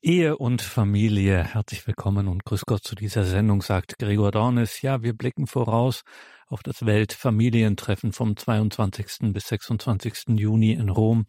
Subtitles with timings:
[0.00, 1.42] Ehe und Familie.
[1.42, 4.80] Herzlich willkommen und grüß Gott zu dieser Sendung, sagt Gregor Dornis.
[4.80, 6.02] Ja, wir blicken voraus
[6.46, 9.32] auf das Weltfamilientreffen vom 22.
[9.32, 10.38] bis 26.
[10.38, 11.26] Juni in Rom,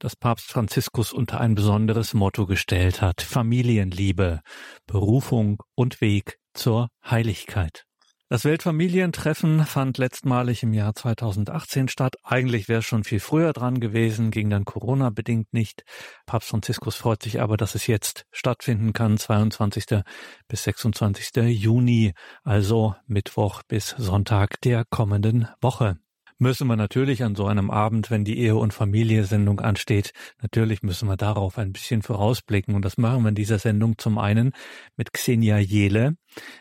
[0.00, 3.22] das Papst Franziskus unter ein besonderes Motto gestellt hat.
[3.22, 4.40] Familienliebe,
[4.88, 7.87] Berufung und Weg zur Heiligkeit.
[8.30, 12.16] Das Weltfamilientreffen fand letztmalig im Jahr 2018 statt.
[12.22, 15.82] Eigentlich wäre es schon viel früher dran gewesen, ging dann Corona bedingt nicht.
[16.26, 20.02] Papst Franziskus freut sich aber, dass es jetzt stattfinden kann, 22.
[20.46, 21.36] bis 26.
[21.58, 22.12] Juni,
[22.44, 25.98] also Mittwoch bis Sonntag der kommenden Woche
[26.38, 31.08] müssen wir natürlich an so einem Abend, wenn die Ehe- und Familie-Sendung ansteht, natürlich müssen
[31.08, 32.74] wir darauf ein bisschen vorausblicken.
[32.74, 34.52] Und das machen wir in dieser Sendung zum einen
[34.96, 36.16] mit Xenia Jele.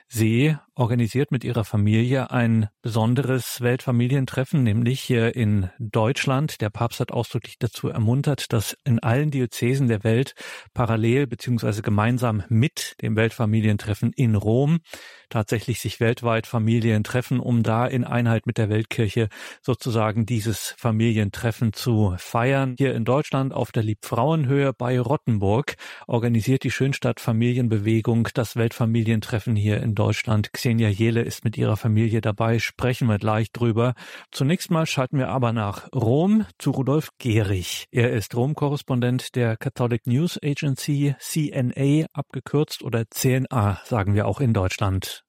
[0.07, 6.61] Sie organisiert mit ihrer Familie ein besonderes Weltfamilientreffen, nämlich hier in Deutschland.
[6.61, 10.33] Der Papst hat ausdrücklich dazu ermuntert, dass in allen Diözesen der Welt
[10.73, 14.79] parallel beziehungsweise gemeinsam mit dem Weltfamilientreffen in Rom
[15.29, 19.27] tatsächlich sich weltweit Familien treffen, um da in Einheit mit der Weltkirche
[19.61, 22.75] sozusagen dieses Familientreffen zu feiern.
[22.77, 25.75] Hier in Deutschland auf der Liebfrauenhöhe bei Rottenburg
[26.07, 30.53] organisiert die Schönstadt Familienbewegung das Weltfamilientreffen hier in Deutschland.
[30.53, 33.93] Xenia Jele ist mit ihrer Familie dabei, sprechen wir gleich drüber.
[34.31, 37.87] Zunächst mal schalten wir aber nach Rom zu Rudolf Gehrig.
[37.91, 44.53] Er ist Rom-Korrespondent der Catholic News Agency, CNA abgekürzt oder CNA sagen wir auch in
[44.53, 45.23] Deutschland.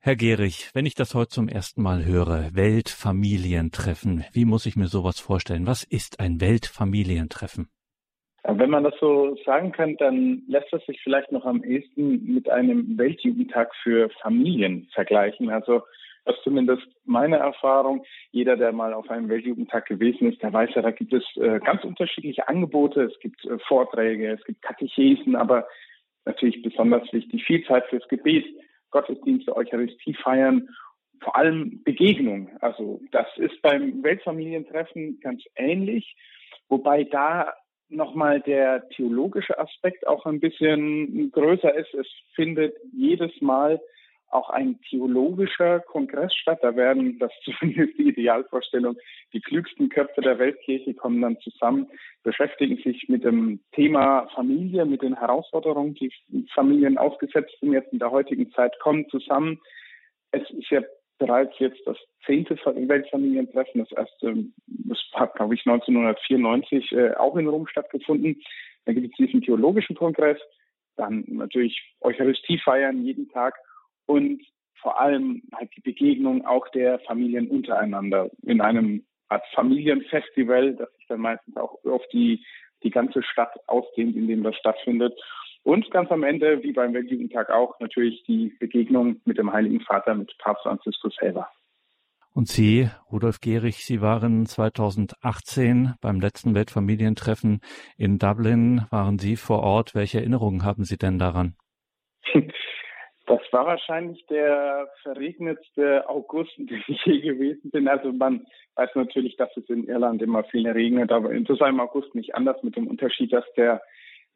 [0.00, 4.88] Herr Gehrig, wenn ich das heute zum ersten Mal höre, Weltfamilientreffen, wie muss ich mir
[4.88, 5.64] sowas vorstellen?
[5.64, 7.68] Was ist ein Weltfamilientreffen?
[8.44, 12.50] Wenn man das so sagen kann, dann lässt es sich vielleicht noch am ehesten mit
[12.50, 15.50] einem Weltjugendtag für Familien vergleichen.
[15.50, 15.82] Also
[16.24, 18.04] das ist zumindest meine Erfahrung.
[18.30, 21.60] Jeder, der mal auf einem Weltjugendtag gewesen ist, der weiß ja, da gibt es äh,
[21.60, 23.02] ganz unterschiedliche Angebote.
[23.02, 25.66] Es gibt äh, Vorträge, es gibt Katechesen, aber
[26.24, 28.44] natürlich besonders wichtig, viel Zeit fürs Gebet,
[28.90, 30.68] Gottesdienste, Eucharistie feiern,
[31.20, 32.50] vor allem Begegnung.
[32.60, 36.16] Also das ist beim Weltfamilientreffen ganz ähnlich,
[36.68, 37.52] wobei da
[37.92, 41.94] nochmal der theologische Aspekt auch ein bisschen größer ist.
[41.94, 43.80] Es findet jedes Mal
[44.32, 46.60] auch ein theologischer Kongress statt.
[46.62, 48.96] Da werden, das ist zumindest die Idealvorstellung,
[49.32, 51.88] die klügsten Köpfe der Weltkirche kommen dann zusammen,
[52.22, 56.10] beschäftigen sich mit dem Thema Familie, mit den Herausforderungen, die
[56.54, 59.60] Familien ausgesetzt sind jetzt in der heutigen Zeit, kommen zusammen.
[60.30, 60.80] Es ist ja
[61.22, 61.96] bereits jetzt das
[62.26, 63.80] zehnte Weltfamilientreffen.
[63.80, 68.42] Das erste, das hat, glaube ich, 1994 äh, auch in Rom stattgefunden.
[68.84, 70.38] Dann gibt es diesen theologischen Kongress,
[70.96, 73.54] dann natürlich Eucharistie feiern jeden Tag
[74.06, 74.42] und
[74.80, 81.06] vor allem halt die Begegnung auch der Familien untereinander in einem Art Familienfestival, das sich
[81.06, 82.44] dann meistens auch auf die,
[82.82, 85.14] die ganze Stadt ausdehnt, in dem das stattfindet.
[85.64, 90.14] Und ganz am Ende, wie beim Weltjugendtag auch, natürlich die Begegnung mit dem Heiligen Vater,
[90.14, 91.48] mit Papst Franziskus selber.
[92.34, 97.60] Und Sie, Rudolf Gehrig, Sie waren 2018 beim letzten Weltfamilientreffen
[97.98, 98.86] in Dublin.
[98.90, 99.94] Waren Sie vor Ort?
[99.94, 101.54] Welche Erinnerungen haben Sie denn daran?
[103.26, 107.86] Das war wahrscheinlich der verregnetste August, dem ich je gewesen bin.
[107.86, 111.78] Also man weiß natürlich, dass es in Irland immer viel regnet, aber in so einem
[111.78, 113.80] August nicht anders mit dem Unterschied, dass der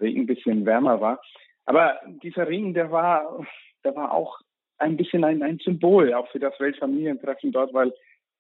[0.01, 1.21] Regen ein bisschen wärmer war.
[1.65, 3.45] Aber dieser Regen, der war,
[3.85, 4.41] der war auch
[4.79, 7.93] ein bisschen ein, ein Symbol, auch für das Weltfamilientreffen dort, weil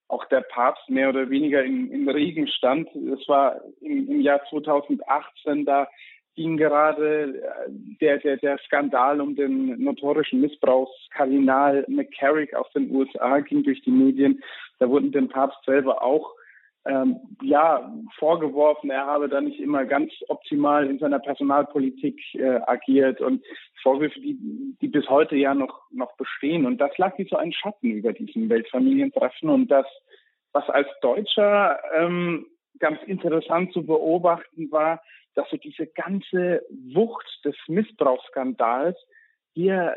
[0.08, 2.88] auch der Papst mehr oder weniger im, im Regen stand.
[2.94, 5.88] Es war im, im Jahr 2018, da
[6.36, 13.40] ging gerade äh, der, der, der Skandal um den notorischen Missbrauchskardinal McCarrick aus den USA
[13.40, 14.42] ging durch die Medien.
[14.78, 16.35] Da wurden dem Papst selber auch
[16.86, 23.20] ähm, ja, vorgeworfen, er habe da nicht immer ganz optimal in seiner Personalpolitik äh, agiert
[23.20, 23.44] und
[23.82, 24.38] Vorwürfe, die,
[24.80, 26.66] die bis heute ja noch, noch bestehen.
[26.66, 29.48] Und das lag wie so ein Schatten über diesen Weltfamilientreffen.
[29.48, 29.86] Und das,
[30.52, 32.46] was als Deutscher ähm,
[32.78, 35.02] ganz interessant zu beobachten war,
[35.34, 36.62] dass so diese ganze
[36.94, 38.96] Wucht des Missbrauchsskandals
[39.54, 39.94] hier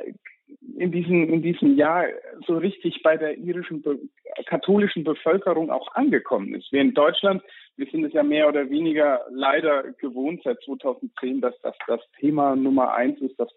[0.77, 2.05] in diesem, in diesem Jahr
[2.47, 3.99] so richtig bei der irischen Be
[4.45, 6.71] katholischen Bevölkerung auch angekommen ist.
[6.71, 7.43] Wir in Deutschland,
[7.75, 12.55] wir sind es ja mehr oder weniger leider gewohnt seit 2010, dass das das Thema
[12.55, 13.49] Nummer eins ist, das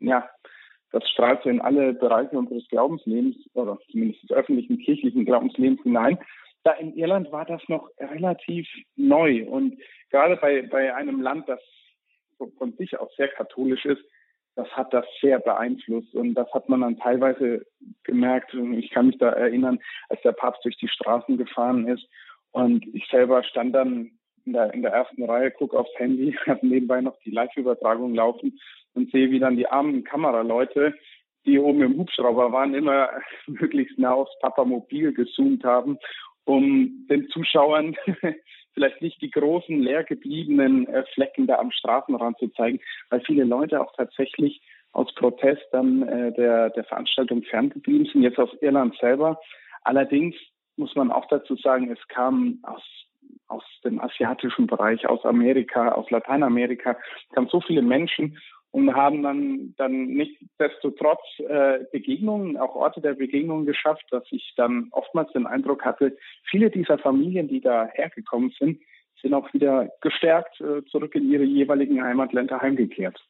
[0.00, 0.28] ja,
[0.92, 6.18] das strahlt so in alle Bereiche unseres Glaubenslebens oder zumindest des öffentlichen kirchlichen Glaubenslebens hinein.
[6.62, 8.66] Da in Irland war das noch relativ
[8.96, 9.76] neu und
[10.10, 11.60] gerade bei, bei einem Land, das
[12.58, 14.02] von sich aus sehr katholisch ist,
[14.56, 17.66] das hat das sehr beeinflusst und das hat man dann teilweise
[18.04, 18.54] gemerkt.
[18.54, 22.06] Ich kann mich da erinnern, als der Papst durch die Straßen gefahren ist
[22.52, 24.12] und ich selber stand dann
[24.46, 28.58] in der, in der ersten Reihe, gucke aufs Handy, habe nebenbei noch die Live-Übertragung laufen
[28.94, 30.94] und sehe, wie dann die armen Kameraleute,
[31.46, 33.10] die oben im Hubschrauber waren, immer
[33.46, 35.98] möglichst nah aufs Papamobil gezoomt haben,
[36.44, 37.96] um den Zuschauern
[38.74, 42.80] vielleicht nicht die großen leer gebliebenen äh, Flecken da am Straßenrand zu zeigen,
[43.10, 44.60] weil viele Leute auch tatsächlich
[44.92, 49.40] aus Protest dann äh, der, der Veranstaltung ferngeblieben sind, jetzt aus Irland selber.
[49.82, 50.36] Allerdings
[50.76, 52.82] muss man auch dazu sagen, es kam aus
[53.48, 56.96] aus dem asiatischen Bereich, aus Amerika, aus Lateinamerika,
[57.34, 58.38] kamen so viele Menschen
[58.74, 64.88] und haben dann, dann nichtsdestotrotz äh, Begegnungen, auch Orte der Begegnung geschafft, dass ich dann
[64.90, 66.16] oftmals den Eindruck hatte,
[66.50, 68.80] viele dieser Familien, die da hergekommen sind,
[69.22, 73.24] sind auch wieder gestärkt äh, zurück in ihre jeweiligen Heimatländer heimgekehrt.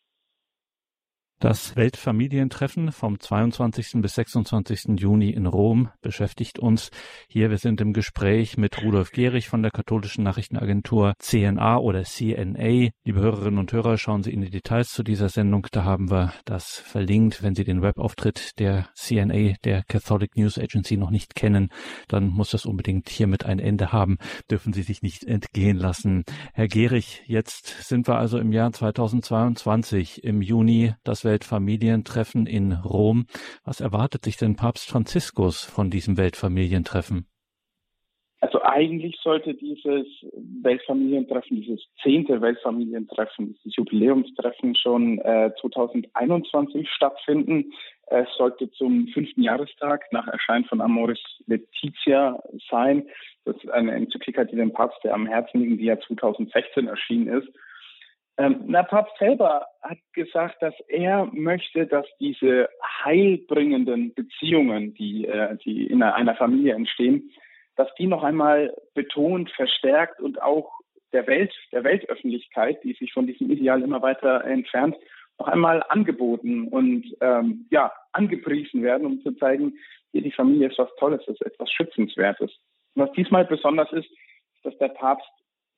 [1.44, 4.00] Das Weltfamilientreffen vom 22.
[4.00, 4.98] bis 26.
[4.98, 6.90] Juni in Rom beschäftigt uns.
[7.28, 12.88] Hier, wir sind im Gespräch mit Rudolf Gehrig von der katholischen Nachrichtenagentur CNA oder CNA.
[13.04, 15.66] Liebe Hörerinnen und Hörer, schauen Sie in die Details zu dieser Sendung.
[15.70, 17.42] Da haben wir das verlinkt.
[17.42, 21.68] Wenn Sie den Webauftritt der CNA, der Catholic News Agency, noch nicht kennen,
[22.08, 24.16] dann muss das unbedingt hiermit ein Ende haben.
[24.50, 26.24] Dürfen Sie sich nicht entgehen lassen.
[26.54, 30.94] Herr Gehrig, jetzt sind wir also im Jahr 2022 im Juni.
[31.04, 33.26] Das Weltfamilientreffen in Rom.
[33.64, 37.26] Was erwartet sich denn Papst Franziskus von diesem Weltfamilientreffen?
[38.40, 40.06] Also eigentlich sollte dieses
[40.62, 47.72] Weltfamilientreffen, dieses zehnte Weltfamilientreffen, dieses Jubiläumstreffen schon äh, 2021 stattfinden.
[48.06, 52.40] Es sollte zum fünften Jahrestag nach Erscheinen von Amoris Laetitia
[52.70, 53.08] sein.
[53.44, 57.26] Das ist eine Enzyklika, die dem Papst, der am Herzen liegt, die ja 2016 erschienen
[57.26, 57.48] ist.
[58.36, 62.68] Ähm, na, Papst selber hat gesagt, dass er möchte, dass diese
[63.04, 67.30] heilbringenden Beziehungen, die, äh, die in einer Familie entstehen,
[67.76, 70.72] dass die noch einmal betont, verstärkt und auch
[71.12, 74.96] der Welt, der Weltöffentlichkeit, die sich von diesem Ideal immer weiter entfernt,
[75.38, 79.74] noch einmal angeboten und ähm, ja angepriesen werden, um zu zeigen,
[80.12, 82.50] hier die Familie ist was Tolles, ist etwas Schützenswertes.
[82.94, 85.28] Und was diesmal besonders ist, ist, dass der Papst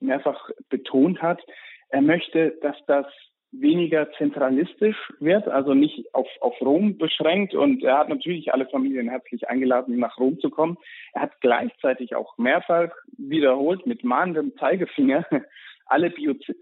[0.01, 1.41] mehrfach betont hat,
[1.89, 3.07] er möchte, dass das
[3.53, 7.55] weniger zentralistisch wird, also nicht auf, auf Rom beschränkt.
[7.55, 10.77] Und er hat natürlich alle Familien herzlich eingeladen, nach Rom zu kommen.
[11.13, 15.27] Er hat gleichzeitig auch mehrfach wiederholt mit mahnendem Zeigefinger
[15.87, 16.13] alle,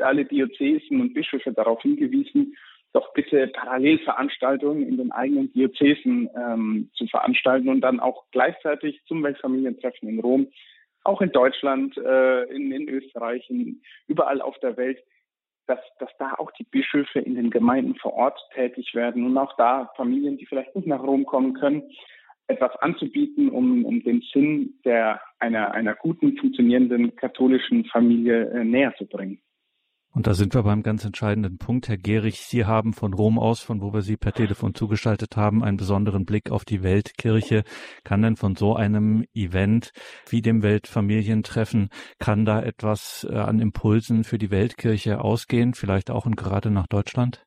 [0.00, 2.56] alle Diözesen und Bischöfe darauf hingewiesen,
[2.92, 9.22] doch bitte Parallelveranstaltungen in den eigenen Diözesen ähm, zu veranstalten und dann auch gleichzeitig zum
[9.24, 10.46] Weltfamilientreffen in Rom,
[11.02, 15.02] auch in Deutschland, äh, in, in Österreich, in, überall auf der Welt
[15.66, 19.56] dass, dass da auch die Bischöfe in den Gemeinden vor Ort tätig werden und auch
[19.56, 21.82] da Familien, die vielleicht nicht nach Rom kommen können,
[22.46, 28.94] etwas anzubieten, um, um den Sinn der, einer, einer guten, funktionierenden katholischen Familie äh, näher
[28.96, 29.40] zu bringen.
[30.14, 31.88] Und da sind wir beim ganz entscheidenden Punkt.
[31.88, 35.64] Herr Gehrig, Sie haben von Rom aus, von wo wir Sie per Telefon zugeschaltet haben,
[35.64, 37.64] einen besonderen Blick auf die Weltkirche.
[38.04, 39.90] Kann denn von so einem Event
[40.28, 41.88] wie dem Weltfamilientreffen,
[42.20, 46.86] kann da etwas äh, an Impulsen für die Weltkirche ausgehen, vielleicht auch und gerade nach
[46.86, 47.44] Deutschland?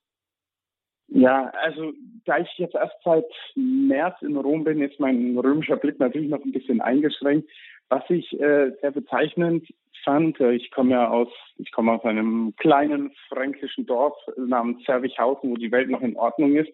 [1.07, 1.93] Ja, also
[2.25, 3.23] da ich jetzt erst seit
[3.55, 7.49] März in Rom bin, ist mein römischer Blick natürlich noch ein bisschen eingeschränkt.
[7.87, 9.65] Was ich äh, sehr bezeichnend
[10.07, 11.27] fand, äh, ich komme ja aus,
[11.57, 16.55] ich komme aus einem kleinen fränkischen Dorf namens Zerwichhausen, wo die Welt noch in Ordnung
[16.55, 16.71] ist.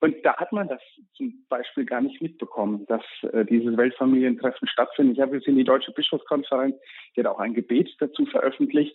[0.00, 0.82] Und da hat man das
[1.16, 5.16] zum Beispiel gar nicht mitbekommen, dass äh, dieses Weltfamilientreffen stattfindet.
[5.16, 6.76] Ich habe jetzt in die Deutsche Bischofskonferenz,
[7.16, 8.94] die hat auch ein Gebet dazu veröffentlicht.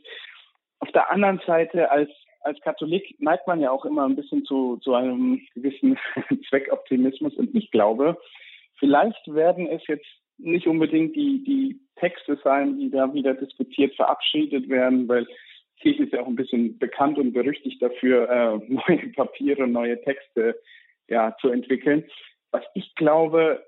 [0.81, 4.77] Auf der anderen Seite, als, als Katholik neigt man ja auch immer ein bisschen zu,
[4.77, 5.97] zu einem gewissen
[6.49, 7.33] Zweckoptimismus.
[7.37, 8.19] Und ich glaube,
[8.77, 10.05] vielleicht werden es jetzt
[10.39, 15.27] nicht unbedingt die, die Texte sein, die da wieder diskutiert, verabschiedet werden, weil
[15.79, 20.59] Kirche ist ja auch ein bisschen bekannt und berüchtigt dafür, äh, neue Papiere, neue Texte
[21.07, 22.05] ja, zu entwickeln.
[22.51, 23.63] Was ich glaube,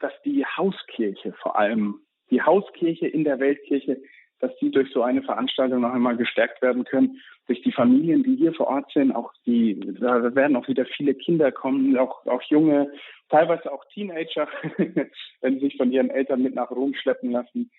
[0.00, 4.00] dass die Hauskirche vor allem, die Hauskirche in der Weltkirche
[4.40, 7.20] dass die durch so eine Veranstaltung noch einmal gestärkt werden können.
[7.46, 11.14] Durch die Familien, die hier vor Ort sind, auch die, da werden auch wieder viele
[11.14, 12.90] Kinder kommen, auch, auch junge,
[13.30, 14.48] teilweise auch Teenager,
[15.40, 17.70] wenn sie sich von ihren Eltern mit nach Rom schleppen lassen.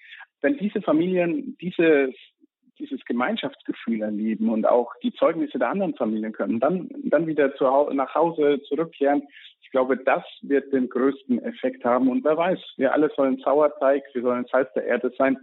[0.42, 2.14] Wenn diese Familien dieses,
[2.80, 7.66] dieses Gemeinschaftsgefühl erleben und auch die Zeugnisse der anderen Familien können, dann, dann wieder zu,
[7.94, 9.24] nach Hause zurückkehren.
[9.62, 12.10] Ich glaube, das wird den größten Effekt haben.
[12.10, 15.38] Und wer weiß, wir alle sollen Sauerteig, wir sollen Salz der Erde sein.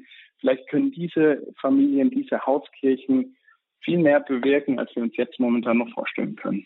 [0.46, 3.36] Vielleicht können diese Familien, diese Hauskirchen
[3.80, 6.64] viel mehr bewirken, als wir uns jetzt momentan noch vorstellen können.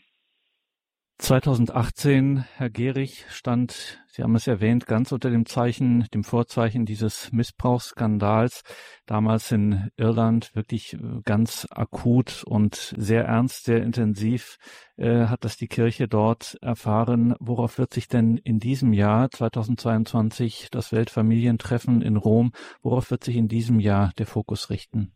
[1.20, 7.30] 2018, Herr Gehrig, stand, Sie haben es erwähnt, ganz unter dem Zeichen, dem Vorzeichen dieses
[7.30, 8.62] Missbrauchsskandals.
[9.06, 14.56] Damals in Irland wirklich äh, ganz akut und sehr ernst, sehr intensiv
[14.96, 17.34] äh, hat das die Kirche dort erfahren.
[17.38, 23.36] Worauf wird sich denn in diesem Jahr 2022 das Weltfamilientreffen in Rom, worauf wird sich
[23.36, 25.12] in diesem Jahr der Fokus richten?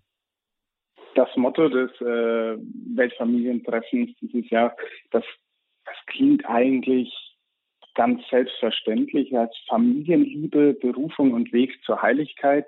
[1.15, 2.59] Das Motto des äh,
[2.95, 4.77] Weltfamilientreffens dieses Jahr,
[5.11, 5.25] das
[5.95, 7.13] das klingt eigentlich
[7.95, 12.67] ganz selbstverständlich als Familienliebe, Berufung und Weg zur Heiligkeit.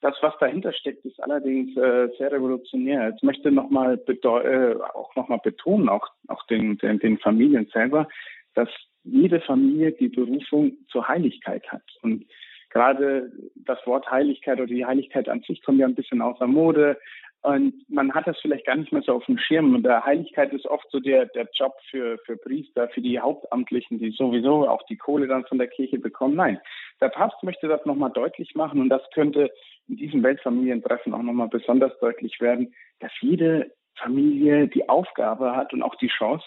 [0.00, 3.12] Das, was dahinter steckt, ist allerdings äh, sehr revolutionär.
[3.14, 8.08] Ich möchte noch mal äh, auch nochmal betonen, auch, auch den, den, den Familien selber,
[8.54, 8.68] dass
[9.04, 11.84] jede Familie die Berufung zur Heiligkeit hat.
[12.02, 12.26] Und
[12.70, 16.98] gerade das Wort Heiligkeit oder die Heiligkeit an sich kommt ja ein bisschen außer Mode.
[17.46, 19.72] Und man hat das vielleicht gar nicht mehr so auf dem Schirm.
[19.72, 24.00] Und der Heiligkeit ist oft so der, der Job für, für Priester, für die Hauptamtlichen,
[24.00, 26.34] die sowieso auch die Kohle dann von der Kirche bekommen.
[26.34, 26.60] Nein,
[27.00, 29.52] der Papst möchte das nochmal deutlich machen und das könnte
[29.86, 35.82] in diesem Weltfamilientreffen auch nochmal besonders deutlich werden, dass jede Familie die Aufgabe hat und
[35.82, 36.44] auch die Chance,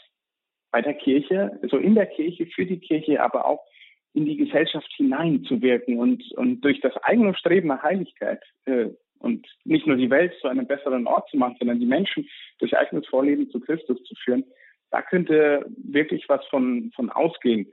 [0.71, 3.63] bei der Kirche, so also in der Kirche, für die Kirche, aber auch
[4.13, 9.85] in die Gesellschaft hineinzuwirken und, und durch das eigene Streben nach Heiligkeit äh, und nicht
[9.85, 12.27] nur die Welt zu einem besseren Ort zu machen, sondern die Menschen
[12.59, 14.43] durch eigenes Vorleben zu Christus zu führen,
[14.91, 17.71] da könnte wirklich was von, von ausgehen.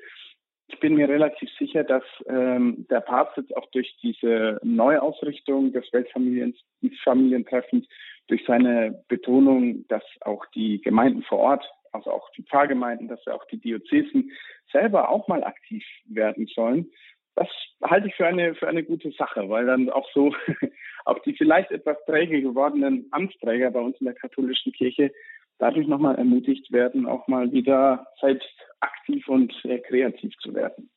[0.69, 5.85] Ich bin mir relativ sicher, dass ähm, der Papst jetzt auch durch diese Neuausrichtung des
[5.93, 7.87] Weltfamilientreffens,
[8.27, 13.45] durch seine Betonung, dass auch die Gemeinden vor Ort, also auch die Pfarrgemeinden, dass auch
[13.47, 14.33] die Diözesen
[14.73, 16.91] selber auch mal aktiv werden sollen,
[17.37, 17.49] das
[17.83, 20.35] halte ich für eine, für eine gute Sache, weil dann auch so
[21.05, 25.13] auch die vielleicht etwas träge gewordenen Amtsträger bei uns in der katholischen Kirche
[25.59, 28.49] dadurch nochmal ermutigt werden, auch mal wieder selbst
[28.81, 29.53] aktiv und
[29.87, 30.91] kreativ zu werden.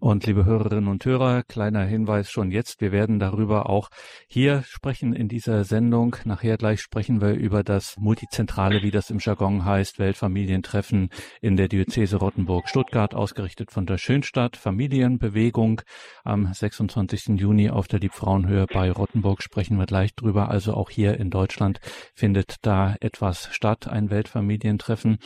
[0.00, 3.88] Und liebe Hörerinnen und Hörer, kleiner Hinweis schon jetzt, wir werden darüber auch
[4.26, 6.16] hier sprechen in dieser Sendung.
[6.24, 11.10] Nachher gleich sprechen wir über das Multizentrale, wie das im Jargon heißt, Weltfamilientreffen
[11.40, 15.80] in der Diözese Rottenburg-Stuttgart, ausgerichtet von der Schönstadt Familienbewegung.
[16.24, 17.40] Am 26.
[17.40, 20.50] Juni auf der Liebfrauenhöhe bei Rottenburg sprechen wir gleich drüber.
[20.50, 21.80] Also auch hier in Deutschland
[22.14, 25.18] findet da etwas statt, ein Weltfamilientreffen.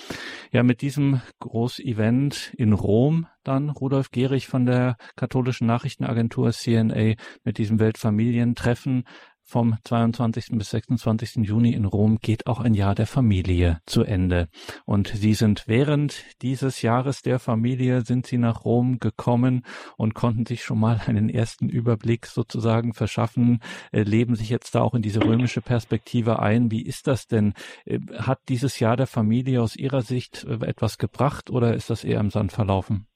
[0.53, 7.15] Ja, mit diesem Großevent in Rom dann Rudolf Gehrig von der katholischen Nachrichtenagentur CNA
[7.45, 9.05] mit diesem Weltfamilientreffen
[9.49, 10.49] vom 22.
[10.59, 11.37] bis 26.
[11.37, 14.49] Juni in Rom geht auch ein Jahr der Familie zu Ende.
[14.85, 19.65] Und Sie sind während dieses Jahres der Familie sind Sie nach Rom gekommen
[19.97, 24.83] und konnten sich schon mal einen ersten Überblick sozusagen verschaffen, äh, leben sich jetzt da
[24.83, 26.71] auch in diese römische Perspektive ein.
[26.71, 27.55] Wie ist das denn?
[27.87, 32.05] Äh, hat dieses Jahr der Familie aus Ihrer Sicht äh, etwas gebracht oder ist das
[32.05, 33.07] eher im Sand verlaufen?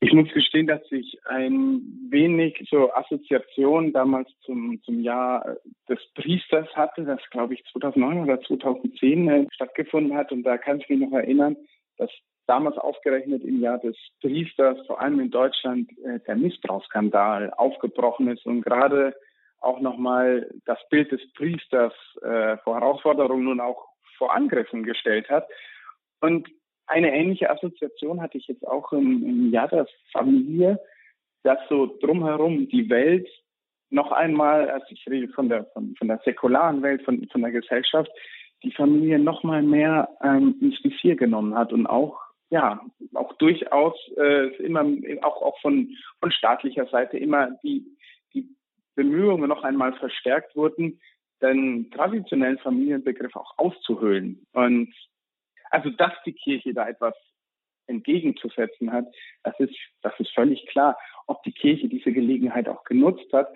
[0.00, 5.56] Ich muss gestehen, dass ich ein wenig so Assoziation damals zum, zum Jahr
[5.88, 10.30] des Priesters hatte, das glaube ich 2009 oder 2010 äh, stattgefunden hat.
[10.30, 11.56] Und da kann ich mich noch erinnern,
[11.96, 12.10] dass
[12.46, 18.46] damals aufgerechnet im Jahr des Priesters, vor allem in Deutschland, äh, der Missbrauchsskandal aufgebrochen ist
[18.46, 19.16] und gerade
[19.60, 25.48] auch nochmal das Bild des Priesters äh, vor Herausforderungen und auch vor Angriffen gestellt hat.
[26.20, 26.48] Und
[26.88, 30.80] eine ähnliche Assoziation hatte ich jetzt auch im, im Jahr der Familie,
[31.42, 33.28] dass so drumherum die Welt
[33.90, 37.52] noch einmal, also ich rede von der, von, von der säkularen Welt, von, von der
[37.52, 38.10] Gesellschaft,
[38.62, 42.80] die Familie noch mal mehr ähm, ins Visier genommen hat und auch ja
[43.14, 44.84] auch durchaus äh, immer
[45.22, 47.86] auch auch von von staatlicher Seite immer die
[48.34, 48.48] die
[48.94, 51.00] Bemühungen noch einmal verstärkt wurden,
[51.40, 54.44] den traditionellen Familienbegriff auch auszuhöhlen.
[54.52, 54.92] Und
[55.70, 57.14] also, dass die Kirche da etwas
[57.86, 59.06] entgegenzusetzen hat,
[59.42, 60.98] das ist, das ist völlig klar.
[61.26, 63.48] Ob die Kirche diese Gelegenheit auch genutzt hat,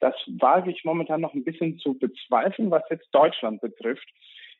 [0.00, 4.08] das wage ich momentan noch ein bisschen zu bezweifeln, was jetzt Deutschland betrifft.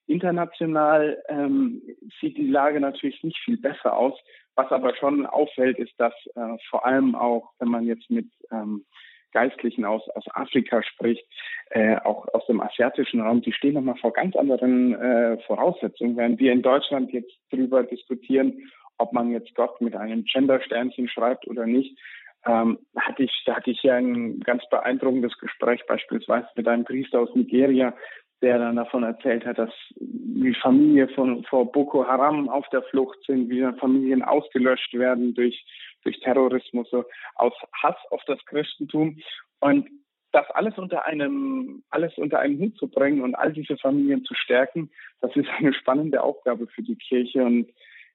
[0.07, 1.83] International ähm,
[2.21, 4.19] sieht die Lage natürlich nicht viel besser aus.
[4.55, 8.85] Was aber schon auffällt, ist, dass äh, vor allem auch, wenn man jetzt mit ähm,
[9.33, 11.25] Geistlichen aus, aus Afrika spricht,
[11.71, 16.17] äh, auch aus dem asiatischen Raum, die stehen nochmal vor ganz anderen äh, Voraussetzungen.
[16.17, 21.47] Während wir in Deutschland jetzt darüber diskutieren, ob man jetzt Gott mit einem Gender-Sternchen schreibt
[21.47, 21.99] oder nicht,
[22.47, 27.21] ähm, hatte ich, da hatte ich ja ein ganz beeindruckendes Gespräch beispielsweise mit einem Priester
[27.21, 27.95] aus Nigeria,
[28.41, 33.19] der dann davon erzählt hat, dass wie Familien von vor Boko Haram auf der Flucht
[33.27, 35.65] sind, wie Familien ausgelöscht werden durch
[36.03, 39.19] durch Terrorismus, so aus Hass auf das Christentum.
[39.61, 39.89] Und
[40.33, 44.35] das alles unter einem alles unter einen Hut zu bringen und all diese Familien zu
[44.35, 44.91] stärken,
[45.21, 47.43] das ist eine spannende Aufgabe für die Kirche.
[47.43, 47.71] Und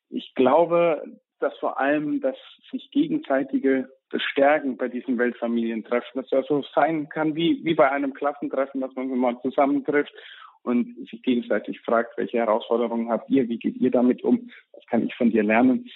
[0.09, 1.03] ich glaube,
[1.39, 2.37] dass vor allem das
[2.71, 8.13] sich gegenseitige Bestärken bei diesen Weltfamilientreffen, dass das so sein kann wie, wie bei einem
[8.13, 10.13] Klassentreffen, dass man mal zusammentrifft
[10.61, 15.05] und sich gegenseitig fragt, welche Herausforderungen habt ihr, wie geht ihr damit um, was kann
[15.05, 15.89] ich von dir lernen.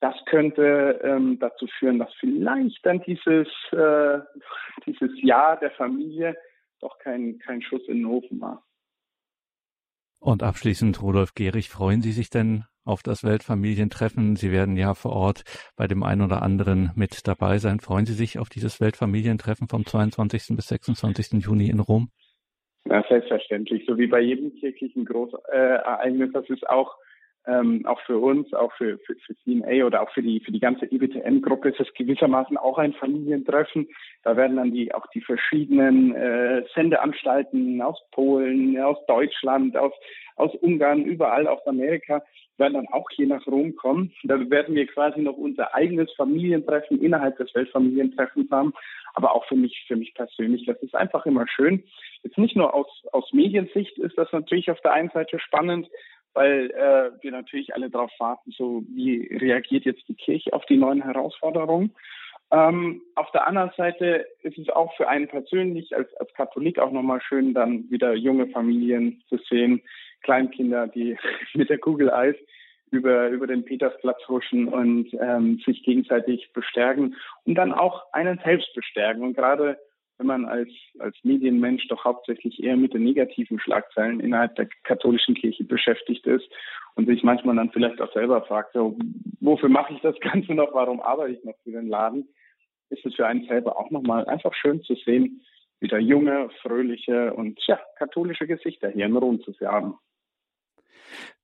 [0.00, 4.18] Das könnte ähm, dazu führen, dass vielleicht dann dieses, äh,
[4.86, 6.36] dieses Jahr der Familie
[6.80, 8.62] doch kein, kein Schuss in den Ofen war.
[10.20, 14.36] Und abschließend, Rudolf Gehrig, freuen Sie sich denn auf das Weltfamilientreffen?
[14.36, 15.44] Sie werden ja vor Ort
[15.76, 17.80] bei dem einen oder anderen mit dabei sein.
[17.80, 20.56] Freuen Sie sich auf dieses Weltfamilientreffen vom 22.
[20.56, 21.44] bis 26.
[21.44, 22.10] Juni in Rom?
[22.88, 23.84] Ja, selbstverständlich.
[23.86, 26.32] So wie bei jedem kirchlichen Großereignis.
[26.32, 26.96] Das ist auch
[27.46, 30.60] ähm, auch für uns, auch für, für, für CNA oder auch für die, für die
[30.60, 33.88] ganze IBTN-Gruppe ist es gewissermaßen auch ein Familientreffen.
[34.24, 39.92] Da werden dann die, auch die verschiedenen äh, Sendeanstalten aus Polen, aus Deutschland, aus,
[40.36, 42.22] aus Ungarn, überall aus Amerika,
[42.58, 44.12] werden dann auch hier nach Rom kommen.
[44.24, 48.72] Da werden wir quasi noch unser eigenes Familientreffen innerhalb des Weltfamilientreffens haben.
[49.14, 51.84] Aber auch für mich, für mich persönlich, das ist einfach immer schön.
[52.22, 55.88] Jetzt nicht nur aus, aus Mediensicht ist das natürlich auf der einen Seite spannend,
[56.36, 60.76] weil äh, wir natürlich alle darauf warten, so wie reagiert jetzt die Kirche auf die
[60.76, 61.94] neuen Herausforderungen.
[62.52, 66.92] Ähm, auf der anderen Seite ist es auch für einen persönlich als, als Katholik auch
[66.92, 69.82] nochmal schön, dann wieder junge Familien zu sehen,
[70.22, 71.16] Kleinkinder, die
[71.54, 72.36] mit der Kugel Eis
[72.90, 78.72] über, über den Petersplatz huschen und ähm, sich gegenseitig bestärken und dann auch einen selbst
[78.74, 79.22] bestärken.
[79.22, 79.78] Und gerade
[80.18, 85.34] wenn man als, als Medienmensch doch hauptsächlich eher mit den negativen Schlagzeilen innerhalb der katholischen
[85.34, 86.48] Kirche beschäftigt ist
[86.94, 88.96] und sich manchmal dann vielleicht auch selber fragt, so,
[89.40, 92.28] wofür mache ich das Ganze noch, warum arbeite ich noch für den Laden,
[92.90, 95.42] ist es für einen selber auch nochmal einfach schön zu sehen,
[95.80, 99.98] wieder junge, fröhliche und ja, katholische Gesichter hier in Rom zu haben.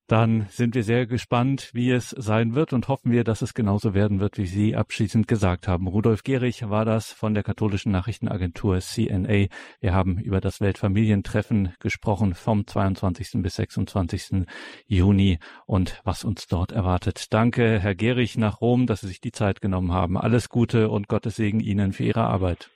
[0.09, 3.95] Dann sind wir sehr gespannt, wie es sein wird und hoffen wir, dass es genauso
[3.95, 5.87] werden wird, wie Sie abschließend gesagt haben.
[5.87, 9.47] Rudolf Gehrig war das von der katholischen Nachrichtenagentur CNA.
[9.81, 13.43] Wir haben über das Weltfamilientreffen gesprochen vom 22.
[13.43, 14.47] bis 26.
[14.87, 17.33] Juni und was uns dort erwartet.
[17.33, 20.19] Danke, Herr Gehrig, nach Rom, dass Sie sich die Zeit genommen haben.
[20.19, 22.71] Alles Gute und Gottes Segen Ihnen für Ihre Arbeit.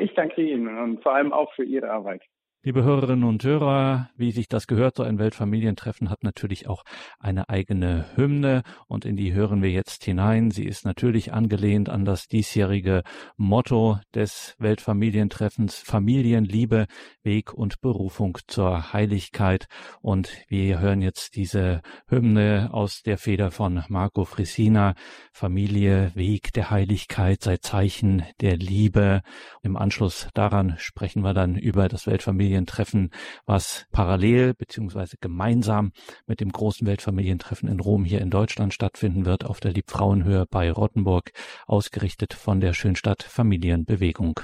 [0.00, 2.22] Ich danke Ihnen und vor allem auch für Ihre Arbeit.
[2.64, 6.82] Liebe Hörerinnen und Hörer, wie sich das gehört, so ein Weltfamilientreffen hat natürlich auch
[7.20, 10.50] eine eigene Hymne und in die hören wir jetzt hinein.
[10.50, 13.04] Sie ist natürlich angelehnt an das diesjährige
[13.36, 16.86] Motto des Weltfamilientreffens Familienliebe,
[17.22, 19.68] Weg und Berufung zur Heiligkeit.
[20.00, 24.94] Und wir hören jetzt diese Hymne aus der Feder von Marco Frisina.
[25.30, 29.22] Familie, Weg der Heiligkeit sei Zeichen der Liebe.
[29.62, 33.10] Im Anschluss daran sprechen wir dann über das Weltfamilientreffen Weltfamilientreffen,
[33.46, 35.92] was parallel beziehungsweise gemeinsam
[36.26, 40.72] mit dem großen Weltfamilientreffen in Rom hier in Deutschland stattfinden wird, auf der Liebfrauenhöhe bei
[40.72, 41.32] Rottenburg,
[41.66, 44.40] ausgerichtet von der Schönstadt Familienbewegung.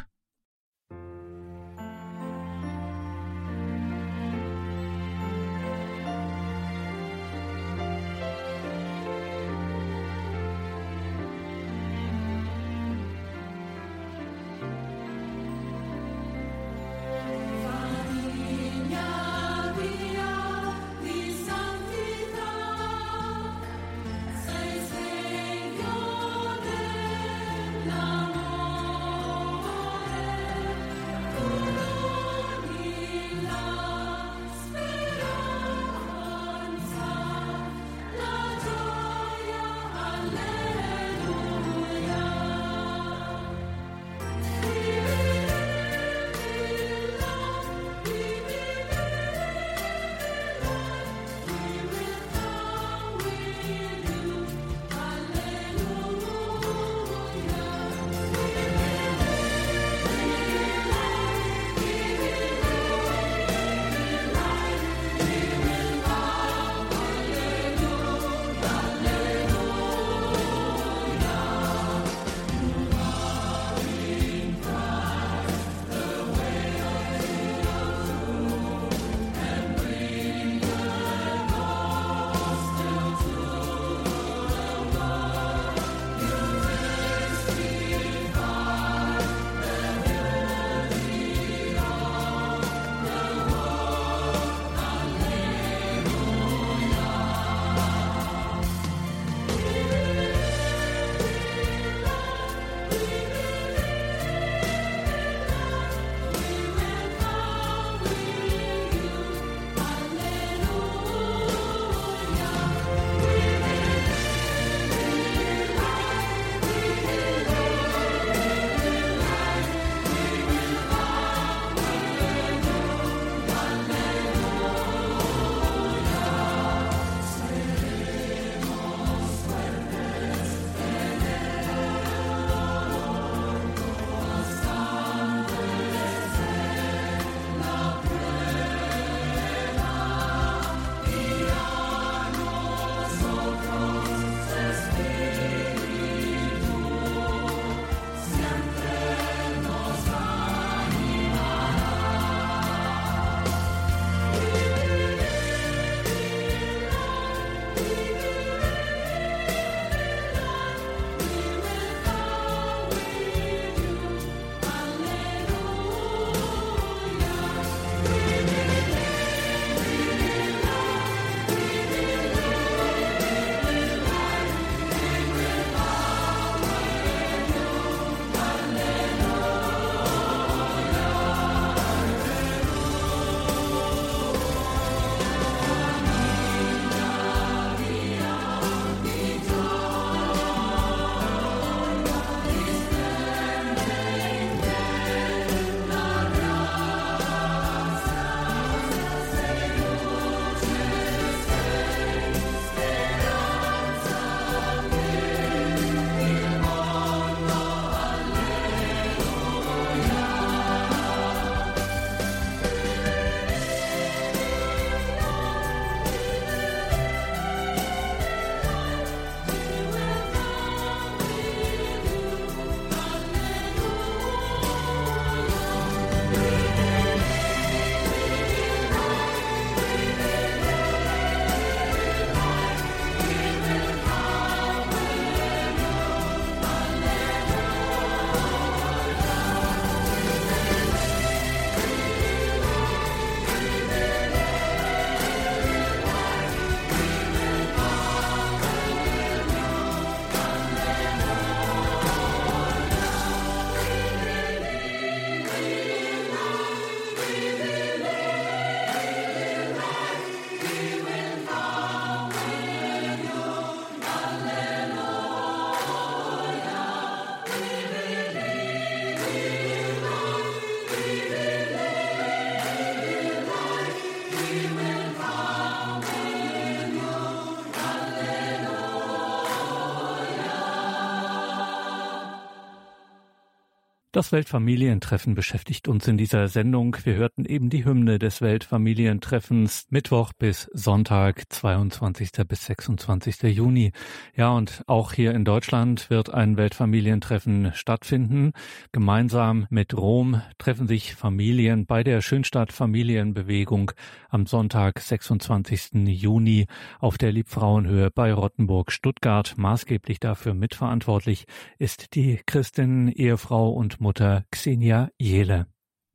[284.15, 286.97] Das Weltfamilientreffen beschäftigt uns in dieser Sendung.
[287.03, 292.31] Wir hörten eben die Hymne des Weltfamilientreffens Mittwoch bis Sonntag, 22.
[292.47, 293.43] bis 26.
[293.43, 293.91] Juni.
[294.37, 298.53] Ja, und auch hier in Deutschland wird ein Weltfamilientreffen stattfinden.
[298.93, 303.91] Gemeinsam mit Rom treffen sich Familien bei der Schönstadt Familienbewegung
[304.29, 306.07] am Sonntag, 26.
[306.07, 306.69] Juni
[307.01, 309.55] auf der Liebfrauenhöhe bei Rottenburg, Stuttgart.
[309.57, 311.47] Maßgeblich dafür mitverantwortlich
[311.81, 315.67] ist die Christin, Ehefrau und Mutter Xenia Jele.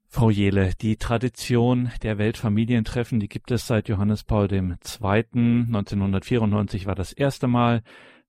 [0.09, 4.59] Frau Jele, die Tradition der Weltfamilientreffen, die gibt es seit Johannes Paul II.
[4.59, 7.81] 1994 war das erste Mal.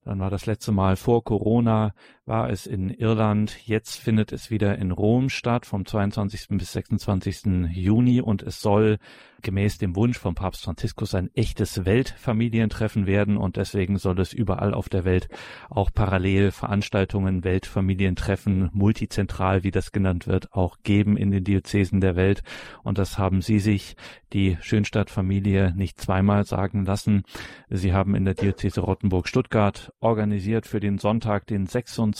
[0.03, 1.92] Dann war das letzte Mal vor Corona,
[2.31, 3.66] war es in Irland.
[3.66, 6.47] Jetzt findet es wieder in Rom statt, vom 22.
[6.51, 7.69] bis 26.
[7.73, 8.21] Juni.
[8.21, 8.99] Und es soll
[9.43, 13.37] gemäß dem Wunsch von Papst Franziskus ein echtes Weltfamilientreffen werden.
[13.37, 15.29] Und deswegen soll es überall auf der Welt
[15.71, 22.14] auch parallel Veranstaltungen, Weltfamilientreffen, multizentral, wie das genannt wird, auch geben in den Diözesen der
[22.14, 22.45] Welt.
[22.85, 23.97] Und das haben Sie sich,
[24.33, 27.25] die Schönstadtfamilie, nicht zweimal sagen lassen.
[27.69, 32.20] Sie haben in der Diözese Rottenburg-Stuttgart organisiert für den Sonntag, den 26.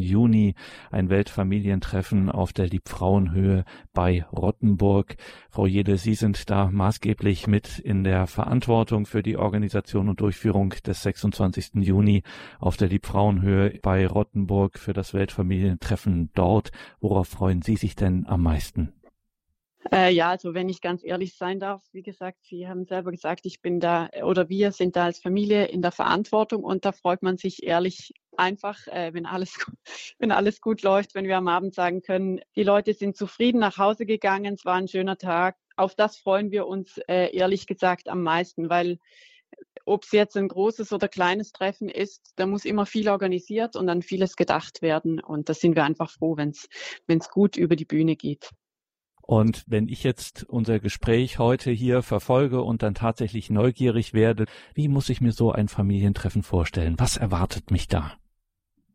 [0.00, 0.54] Juni,
[0.90, 5.16] ein Weltfamilientreffen auf der Liebfrauenhöhe bei Rottenburg.
[5.50, 10.74] Frau Jede, Sie sind da maßgeblich mit in der Verantwortung für die Organisation und Durchführung
[10.86, 11.74] des 26.
[11.76, 12.22] Juni
[12.58, 16.70] auf der Liebfrauenhöhe bei Rottenburg für das Weltfamilientreffen dort.
[17.00, 18.92] Worauf freuen Sie sich denn am meisten?
[19.92, 23.46] Äh, ja, also wenn ich ganz ehrlich sein darf, wie gesagt, Sie haben selber gesagt,
[23.46, 27.22] ich bin da oder wir sind da als Familie in der Verantwortung und da freut
[27.22, 29.58] man sich ehrlich einfach, äh, wenn, alles,
[30.18, 33.78] wenn alles gut läuft, wenn wir am Abend sagen können, die Leute sind zufrieden nach
[33.78, 35.56] Hause gegangen, es war ein schöner Tag.
[35.76, 38.98] Auf das freuen wir uns äh, ehrlich gesagt am meisten, weil
[39.84, 43.88] ob es jetzt ein großes oder kleines Treffen ist, da muss immer viel organisiert und
[43.88, 45.20] an vieles gedacht werden.
[45.20, 48.50] Und da sind wir einfach froh, wenn es gut über die Bühne geht.
[49.22, 54.88] Und wenn ich jetzt unser Gespräch heute hier verfolge und dann tatsächlich neugierig werde, wie
[54.88, 56.94] muss ich mir so ein Familientreffen vorstellen?
[56.98, 58.14] Was erwartet mich da?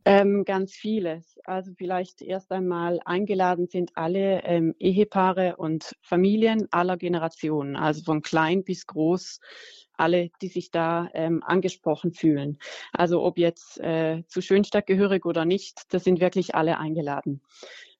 [0.06, 1.39] Ähm, ganz vieles.
[1.46, 8.22] Also vielleicht erst einmal eingeladen sind alle ähm, Ehepaare und Familien aller Generationen, also von
[8.22, 9.39] klein bis groß,
[9.96, 12.60] alle, die sich da ähm, angesprochen fühlen.
[12.92, 17.42] Also ob jetzt äh, zu Schönstadt gehörig oder nicht, da sind wirklich alle eingeladen.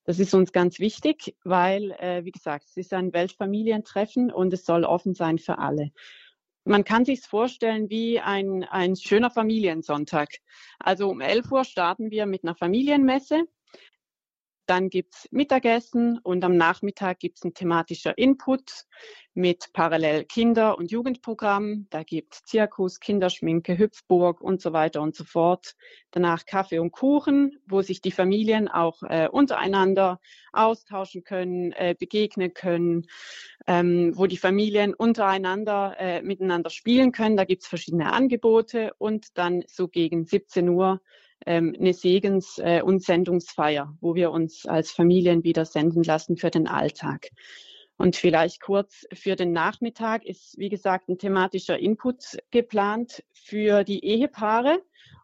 [0.04, 4.66] Das ist uns ganz wichtig, weil, äh, wie gesagt, es ist ein Weltfamilientreffen und es
[4.66, 5.92] soll offen sein für alle.
[6.64, 10.28] Man kann sich vorstellen wie ein, ein schöner Familiensonntag.
[10.78, 13.44] Also um 11 Uhr starten wir mit einer Familienmesse.
[14.66, 18.86] Dann gibt's Mittagessen und am Nachmittag gibt's ein thematischer Input
[19.34, 21.86] mit parallel Kinder- und Jugendprogramm.
[21.90, 25.74] Da gibt's Zirkus, Kinderschminke, Hüpfburg und so weiter und so fort.
[26.12, 30.20] Danach Kaffee und Kuchen, wo sich die Familien auch äh, untereinander
[30.52, 33.06] austauschen können, äh, begegnen können,
[33.66, 37.36] ähm, wo die Familien untereinander äh, miteinander spielen können.
[37.36, 41.00] Da gibt's verschiedene Angebote und dann so gegen 17 Uhr
[41.46, 46.66] eine Segens- äh, und Sendungsfeier, wo wir uns als Familien wieder senden lassen für den
[46.66, 47.30] Alltag.
[47.96, 54.04] Und vielleicht kurz für den Nachmittag ist, wie gesagt, ein thematischer Input geplant für die
[54.04, 54.82] Ehepaare.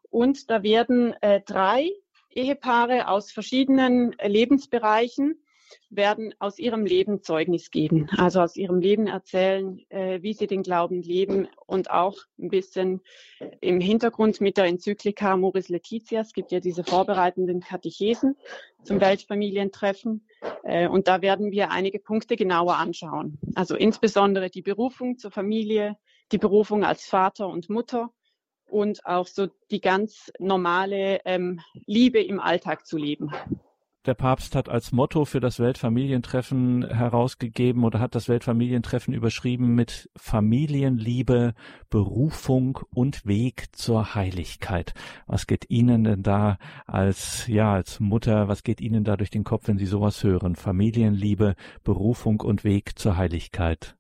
[0.09, 1.91] Und da werden äh, drei
[2.31, 5.43] Ehepaare aus verschiedenen Lebensbereichen
[5.91, 10.63] werden aus ihrem Leben Zeugnis geben, also aus ihrem Leben erzählen, äh, wie sie den
[10.63, 13.01] Glauben leben und auch ein bisschen
[13.61, 16.21] im Hintergrund mit der Enzyklika Moris Laetitia.
[16.21, 18.37] Es gibt ja diese vorbereitenden Katechesen
[18.85, 20.27] zum Weltfamilientreffen
[20.63, 23.39] äh, und da werden wir einige Punkte genauer anschauen.
[23.55, 25.97] Also insbesondere die Berufung zur Familie,
[26.33, 28.11] die Berufung als Vater und Mutter
[28.67, 33.31] und auch so die ganz normale ähm, Liebe im Alltag zu leben
[34.07, 40.09] der Papst hat als Motto für das Weltfamilientreffen herausgegeben oder hat das Weltfamilientreffen überschrieben mit
[40.17, 41.53] Familienliebe,
[41.91, 44.95] Berufung und Weg zur Heiligkeit.
[45.27, 49.45] Was geht Ihnen denn da als, ja, als Mutter, was geht Ihnen da durch den
[49.45, 50.57] Kopf, wenn Sie sowas hören?
[50.57, 53.97] Familienliebe, Berufung und Weg zur Heiligkeit.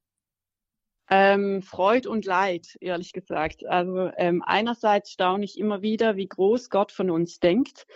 [1.12, 3.66] Ähm, Freud und Leid, ehrlich gesagt.
[3.66, 7.86] Also ähm, einerseits staune ich immer wieder, wie groß Gott von uns denkt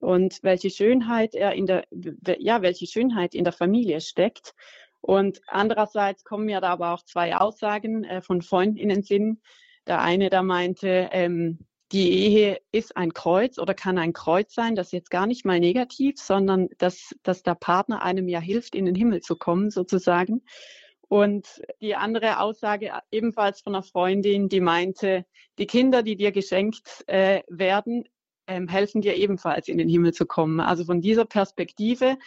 [0.00, 1.84] und welche Schönheit er in der,
[2.38, 4.54] ja, welche Schönheit in der Familie steckt.
[5.00, 9.40] Und andererseits kommen mir da aber auch zwei Aussagen äh, von Freunden in den Sinn.
[9.86, 11.60] Der eine, der meinte, ähm,
[11.92, 15.46] die Ehe ist ein Kreuz oder kann ein Kreuz sein, das ist jetzt gar nicht
[15.46, 19.70] mal negativ, sondern dass, dass der Partner einem ja hilft, in den Himmel zu kommen,
[19.70, 20.42] sozusagen.
[21.08, 25.24] Und die andere Aussage ebenfalls von einer Freundin, die meinte,
[25.56, 28.04] die Kinder, die dir geschenkt äh, werden,
[28.48, 30.58] ähm, helfen dir ebenfalls in den Himmel zu kommen.
[30.58, 32.18] Also von dieser Perspektive,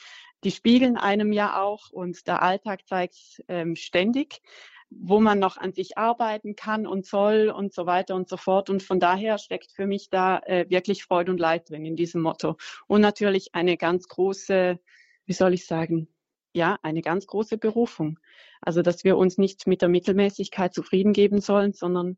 [0.43, 4.41] die spiegeln einem ja auch und der Alltag zeigt ähm, ständig,
[4.89, 8.69] wo man noch an sich arbeiten kann und soll und so weiter und so fort.
[8.69, 12.21] Und von daher steckt für mich da äh, wirklich Freude und Leid drin in diesem
[12.21, 12.57] Motto.
[12.88, 14.79] Und natürlich eine ganz große,
[15.25, 16.07] wie soll ich sagen,
[16.53, 18.19] ja, eine ganz große Berufung.
[18.60, 22.17] Also, dass wir uns nicht mit der Mittelmäßigkeit zufrieden geben sollen, sondern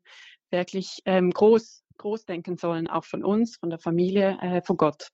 [0.50, 5.08] wirklich ähm, groß, groß denken sollen, auch von uns, von der Familie, äh, von Gott.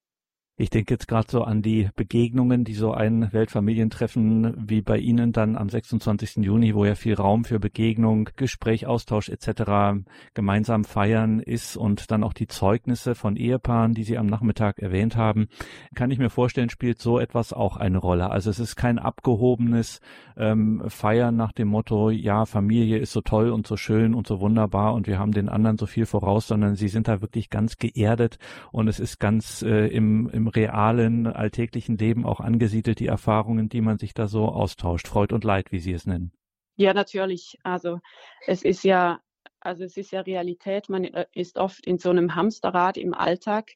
[0.60, 5.32] Ich denke jetzt gerade so an die Begegnungen, die so ein Weltfamilientreffen wie bei Ihnen
[5.32, 6.44] dann am 26.
[6.44, 10.04] Juni, wo ja viel Raum für Begegnung, Gespräch, Austausch etc.
[10.34, 15.16] gemeinsam feiern ist und dann auch die Zeugnisse von Ehepaaren, die Sie am Nachmittag erwähnt
[15.16, 15.48] haben,
[15.94, 18.28] kann ich mir vorstellen, spielt so etwas auch eine Rolle.
[18.28, 20.02] Also es ist kein abgehobenes
[20.36, 24.40] ähm, Feiern nach dem Motto, ja, Familie ist so toll und so schön und so
[24.40, 27.78] wunderbar und wir haben den anderen so viel voraus, sondern Sie sind da wirklich ganz
[27.78, 28.38] geerdet
[28.72, 33.80] und es ist ganz äh, im, im realen, alltäglichen Leben auch angesiedelt, die Erfahrungen, die
[33.80, 36.32] man sich da so austauscht, Freud und Leid, wie Sie es nennen.
[36.76, 37.58] Ja, natürlich.
[37.62, 38.00] Also
[38.46, 39.20] es ist ja,
[39.60, 40.88] also es ist ja Realität.
[40.88, 43.72] Man äh, ist oft in so einem Hamsterrad im Alltag.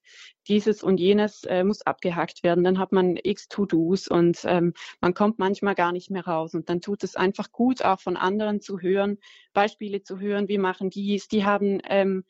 [0.48, 2.64] Dieses und jenes äh, muss abgehakt werden.
[2.64, 6.54] Dann hat man x To-Dos und ähm, man kommt manchmal gar nicht mehr raus.
[6.54, 9.18] Und dann tut es einfach gut, auch von anderen zu hören,
[9.52, 11.28] Beispiele zu hören, wie machen die es.
[11.28, 12.24] Die haben ähm,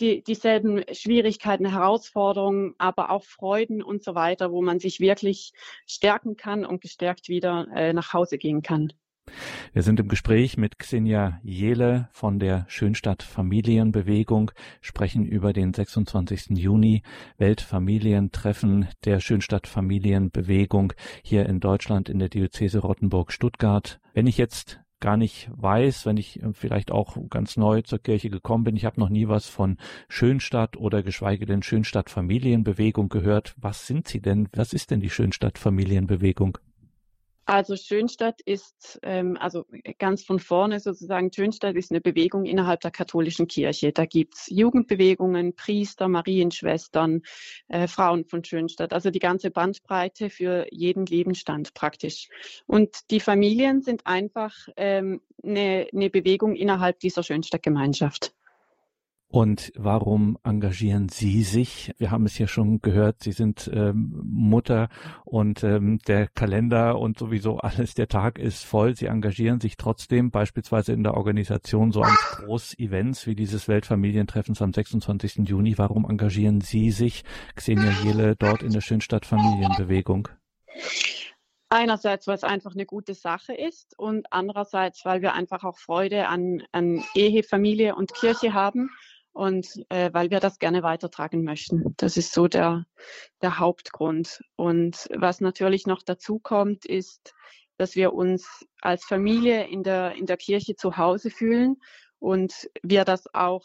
[0.00, 5.52] die, dieselben Schwierigkeiten, Herausforderungen, aber auch Freuden und so weiter, wo man sich wirklich
[5.86, 8.92] stärken kann und gestärkt wieder äh, nach Hause gehen kann.
[9.72, 16.56] Wir sind im Gespräch mit Xenia Jele von der Schönstadt Familienbewegung, sprechen über den 26.
[16.58, 17.02] Juni
[17.36, 24.00] Weltfamilientreffen der Schönstadt Familienbewegung hier in Deutschland in der Diözese Rottenburg-Stuttgart.
[24.14, 28.30] Wenn ich jetzt gar nicht weiß, wenn ich äh, vielleicht auch ganz neu zur Kirche
[28.30, 28.76] gekommen bin.
[28.76, 29.76] Ich habe noch nie was von
[30.08, 33.54] Schönstadt oder geschweige denn Schönstadt Familienbewegung gehört.
[33.58, 34.48] Was sind sie denn?
[34.52, 36.58] Was ist denn die Schönstadt Familienbewegung?
[37.48, 39.64] Also Schönstadt ist, ähm, also
[39.98, 43.90] ganz von vorne sozusagen, Schönstadt ist eine Bewegung innerhalb der katholischen Kirche.
[43.90, 47.22] Da gibt's Jugendbewegungen, Priester, Marienschwestern,
[47.68, 52.28] äh, Frauen von Schönstadt, also die ganze Bandbreite für jeden Lebensstand praktisch.
[52.66, 58.34] Und die Familien sind einfach ähm, eine, eine Bewegung innerhalb dieser Schönstadtgemeinschaft.
[59.30, 61.92] Und warum engagieren Sie sich?
[61.98, 64.88] Wir haben es ja schon gehört, Sie sind ähm, Mutter
[65.26, 68.96] und ähm, der Kalender und sowieso alles, der Tag ist voll.
[68.96, 74.72] Sie engagieren sich trotzdem beispielsweise in der Organisation so eines Groß-Events wie dieses Weltfamilientreffens am
[74.72, 75.46] 26.
[75.46, 75.76] Juni.
[75.76, 77.22] Warum engagieren Sie sich,
[77.54, 80.28] Xenia Jele, dort in der Schönstadt Familienbewegung?
[81.68, 86.28] Einerseits, weil es einfach eine gute Sache ist und andererseits, weil wir einfach auch Freude
[86.28, 88.88] an, an Ehe, Familie und Kirche haben
[89.32, 91.94] und äh, weil wir das gerne weitertragen möchten.
[91.96, 92.84] Das ist so der,
[93.42, 94.40] der Hauptgrund.
[94.56, 97.34] Und was natürlich noch dazu kommt, ist,
[97.76, 101.76] dass wir uns als Familie in der, in der Kirche zu Hause fühlen
[102.18, 103.64] und wir das auch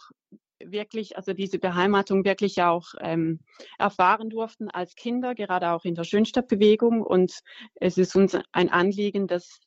[0.59, 3.39] wirklich, also diese Beheimatung wirklich auch ähm,
[3.77, 7.01] erfahren durften als Kinder, gerade auch in der Schönstadtbewegung.
[7.01, 7.39] Und
[7.75, 9.59] es ist uns ein Anliegen, dass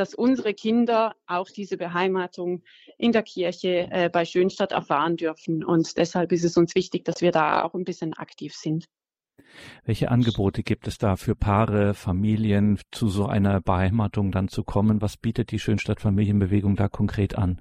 [0.00, 2.62] dass unsere Kinder auch diese Beheimatung
[2.96, 5.62] in der Kirche äh, bei Schönstadt erfahren dürfen.
[5.62, 8.86] Und deshalb ist es uns wichtig, dass wir da auch ein bisschen aktiv sind.
[9.84, 15.02] Welche Angebote gibt es da für Paare, Familien, zu so einer Beheimatung dann zu kommen?
[15.02, 17.60] Was bietet die Schönstadt Familienbewegung da konkret an?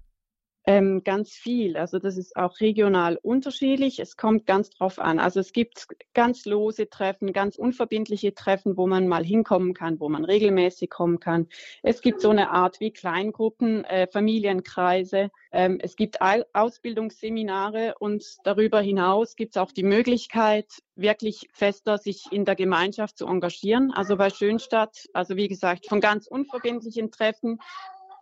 [0.69, 1.77] Ähm, ganz viel.
[1.77, 3.97] Also das ist auch regional unterschiedlich.
[3.97, 5.17] Es kommt ganz drauf an.
[5.17, 10.09] Also es gibt ganz lose Treffen, ganz unverbindliche Treffen, wo man mal hinkommen kann, wo
[10.09, 11.47] man regelmäßig kommen kann.
[11.81, 15.31] Es gibt so eine Art wie Kleingruppen, äh, Familienkreise.
[15.51, 22.25] Ähm, es gibt Ausbildungsseminare und darüber hinaus gibt es auch die Möglichkeit, wirklich fester sich
[22.29, 23.91] in der Gemeinschaft zu engagieren.
[23.91, 27.57] Also bei Schönstadt, also wie gesagt, von ganz unverbindlichen Treffen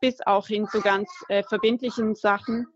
[0.01, 2.67] bis auch hin zu ganz äh, verbindlichen Sachen.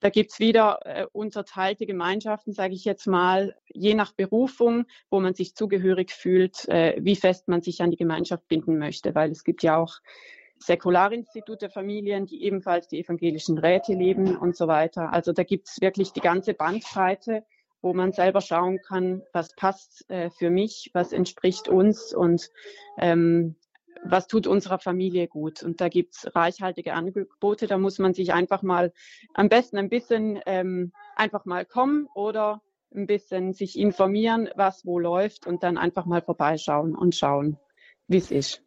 [0.00, 5.34] Da gibt's wieder äh, unterteilte Gemeinschaften, sage ich jetzt mal, je nach Berufung, wo man
[5.34, 9.14] sich zugehörig fühlt, äh, wie fest man sich an die Gemeinschaft binden möchte.
[9.14, 9.98] Weil es gibt ja auch
[10.58, 15.12] Säkularinstitute Familien, die ebenfalls die evangelischen Räte leben und so weiter.
[15.12, 17.44] Also da gibt's wirklich die ganze Bandbreite,
[17.82, 22.50] wo man selber schauen kann, was passt äh, für mich, was entspricht uns und
[22.98, 23.56] ähm,
[24.04, 25.62] was tut unserer Familie gut.
[25.62, 27.66] Und da gibt's reichhaltige Angebote.
[27.66, 28.92] Da muss man sich einfach mal
[29.34, 32.62] am besten ein bisschen ähm, einfach mal kommen oder
[32.94, 37.56] ein bisschen sich informieren, was wo läuft und dann einfach mal vorbeischauen und schauen,
[38.08, 38.62] wie es ist.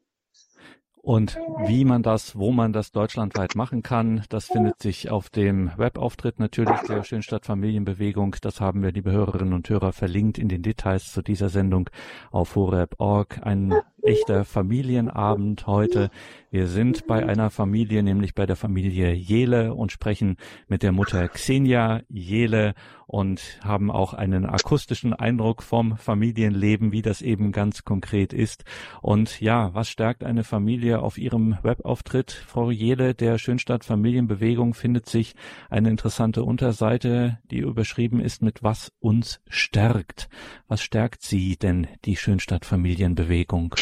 [1.06, 5.70] Und wie man das, wo man das deutschlandweit machen kann, das findet sich auf dem
[5.76, 8.38] Webauftritt natürlich der Schönstadt Familienbewegung.
[8.40, 11.90] Das haben wir, liebe Hörerinnen und Hörer, verlinkt in den Details zu dieser Sendung
[12.32, 13.42] auf horeb.org.
[13.44, 16.10] Ein echter Familienabend heute.
[16.54, 20.38] Wir sind bei einer Familie, nämlich bei der Familie Jele und sprechen
[20.68, 22.76] mit der Mutter Xenia Jele
[23.08, 28.66] und haben auch einen akustischen Eindruck vom Familienleben, wie das eben ganz konkret ist.
[29.02, 32.32] Und ja, was stärkt eine Familie auf ihrem Webauftritt?
[32.32, 35.34] Frau Jele der Schönstadt Familienbewegung findet sich
[35.72, 40.30] eine interessante Unterseite, die überschrieben ist mit was uns stärkt.
[40.68, 43.74] Was stärkt Sie denn, die Schönstadt Familienbewegung?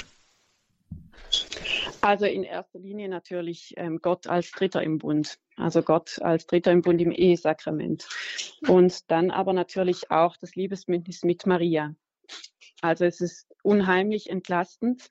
[2.01, 6.71] Also in erster Linie natürlich ähm, Gott als Dritter im Bund, also Gott als Dritter
[6.71, 8.07] im Bund im Ehesakrament.
[8.67, 11.95] Und dann aber natürlich auch das Liebesbündnis mit Maria.
[12.81, 15.09] Also es ist unheimlich entlastend.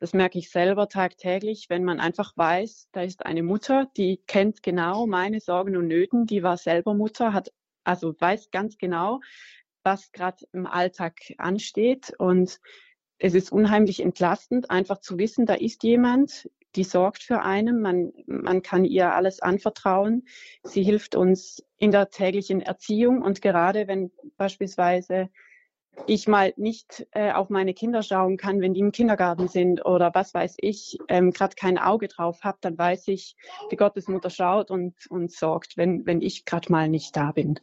[0.00, 4.62] Das merke ich selber tagtäglich, wenn man einfach weiß, da ist eine Mutter, die kennt
[4.62, 7.52] genau meine Sorgen und Nöten, die war selber Mutter, hat
[7.84, 9.20] also weiß ganz genau,
[9.82, 12.60] was gerade im Alltag ansteht und
[13.18, 18.12] es ist unheimlich entlastend, einfach zu wissen, da ist jemand, die sorgt für einen, man,
[18.26, 20.26] man kann ihr alles anvertrauen.
[20.62, 23.22] Sie hilft uns in der täglichen Erziehung.
[23.22, 25.30] Und gerade wenn beispielsweise
[26.06, 30.12] ich mal nicht äh, auf meine Kinder schauen kann, wenn die im Kindergarten sind oder
[30.14, 33.34] was weiß ich, ähm, gerade kein Auge drauf habe, dann weiß ich,
[33.72, 37.58] die Gottesmutter schaut und, und sorgt, wenn, wenn ich gerade mal nicht da bin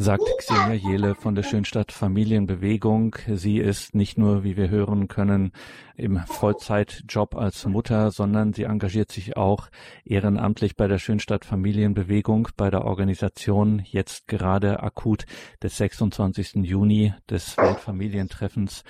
[0.00, 3.16] sagt Xenia Jele von der Schönstadt Familienbewegung.
[3.28, 5.52] Sie ist nicht nur, wie wir hören können,
[5.94, 9.68] im Vollzeitjob als Mutter, sondern sie engagiert sich auch
[10.06, 15.26] ehrenamtlich bei der Schönstadt Familienbewegung, bei der Organisation jetzt gerade akut
[15.62, 16.54] des 26.
[16.62, 18.84] Juni des Weltfamilientreffens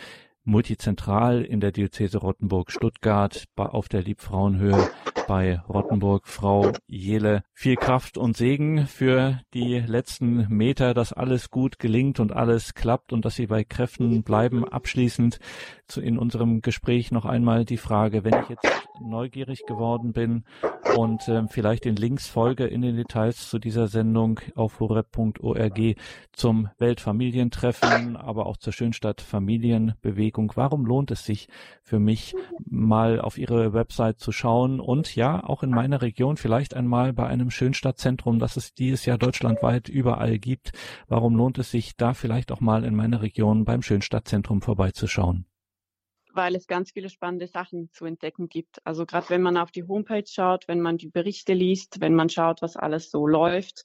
[0.44, 4.90] multizentral in der Diözese Rottenburg-Stuttgart auf der Liebfrauenhöhe
[5.26, 6.26] bei Rottenburg.
[6.26, 12.32] Frau Jele, viel Kraft und Segen für die letzten Meter, dass alles gut gelingt und
[12.32, 14.66] alles klappt und dass Sie bei Kräften bleiben.
[14.66, 15.38] Abschließend
[15.86, 18.66] zu, in unserem Gespräch noch einmal die Frage, wenn ich jetzt
[19.00, 20.44] neugierig geworden bin
[20.96, 25.80] und äh, vielleicht den Links folge in den Details zu dieser Sendung auf horeb.org
[26.32, 30.29] zum Weltfamilientreffen, aber auch zur Schönstadt Familienbewegung.
[30.32, 31.48] Warum lohnt es sich
[31.82, 36.74] für mich mal auf Ihre Website zu schauen und ja, auch in meiner Region vielleicht
[36.74, 40.72] einmal bei einem Schönstadtzentrum, das es dieses Jahr deutschlandweit überall gibt.
[41.08, 45.46] Warum lohnt es sich da vielleicht auch mal in meiner Region beim Schönstadtzentrum vorbeizuschauen?
[46.34, 48.84] weil es ganz viele spannende Sachen zu entdecken gibt.
[48.86, 52.28] Also gerade wenn man auf die Homepage schaut, wenn man die Berichte liest, wenn man
[52.28, 53.84] schaut, was alles so läuft,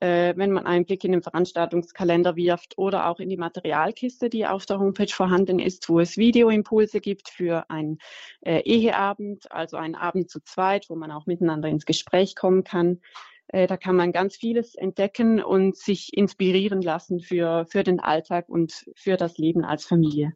[0.00, 4.46] äh, wenn man einen Blick in den Veranstaltungskalender wirft oder auch in die Materialkiste, die
[4.46, 7.98] auf der Homepage vorhanden ist, wo es Videoimpulse gibt für einen
[8.40, 13.00] äh, Eheabend, also einen Abend zu zweit, wo man auch miteinander ins Gespräch kommen kann.
[13.48, 18.48] Äh, da kann man ganz vieles entdecken und sich inspirieren lassen für, für den Alltag
[18.48, 20.32] und für das Leben als Familie.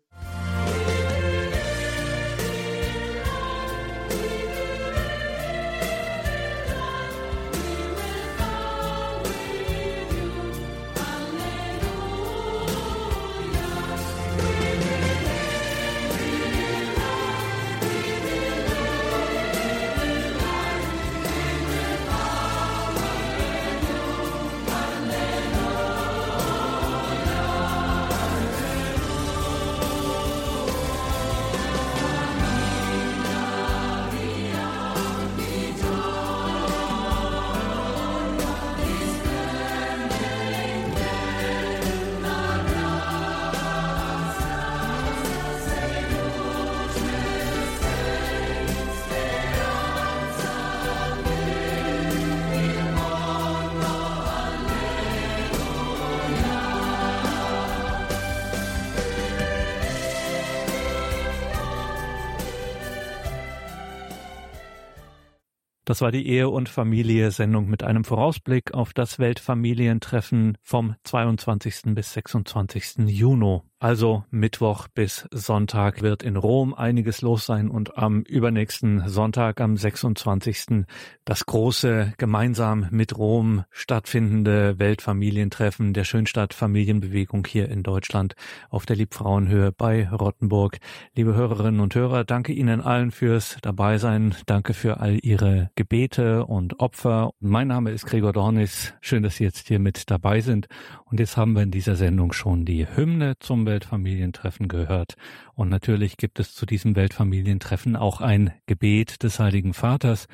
[65.90, 71.96] Das war die Ehe und Familie Sendung mit einem Vorausblick auf das Weltfamilientreffen vom 22.
[71.96, 73.08] bis 26.
[73.08, 73.62] Juni.
[73.82, 79.78] Also Mittwoch bis Sonntag wird in Rom einiges los sein und am übernächsten Sonntag, am
[79.78, 80.84] 26.
[81.24, 88.34] das große gemeinsam mit Rom stattfindende Weltfamilientreffen der Schönstadt Familienbewegung hier in Deutschland
[88.68, 90.76] auf der Liebfrauenhöhe bei Rottenburg.
[91.14, 94.34] Liebe Hörerinnen und Hörer, danke Ihnen allen fürs Dabeisein.
[94.44, 97.30] Danke für all Ihre Gebete und Opfer.
[97.40, 98.92] Mein Name ist Gregor Dornis.
[99.00, 100.68] Schön, dass Sie jetzt hier mit dabei sind.
[101.10, 105.14] Und jetzt haben wir in dieser Sendung schon die Hymne zum Weltfamilientreffen gehört.
[105.54, 110.28] Und natürlich gibt es zu diesem Weltfamilientreffen auch ein Gebet des Heiligen Vaters.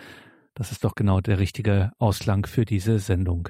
[0.55, 3.49] Das ist doch genau der richtige Ausklang für diese Sendung.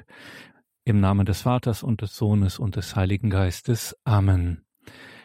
[0.85, 3.97] Im Namen des Vaters und des Sohnes und des Heiligen Geistes.
[4.05, 4.61] Amen.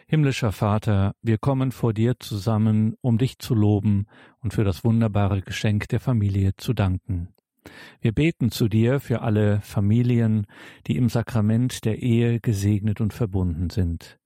[0.05, 4.07] Himmlischer Vater, wir kommen vor dir zusammen, um dich zu loben
[4.41, 7.32] und für das wunderbare Geschenk der Familie zu danken.
[8.01, 10.47] Wir beten zu dir für alle Familien,
[10.87, 14.19] die im Sakrament der Ehe gesegnet und verbunden sind.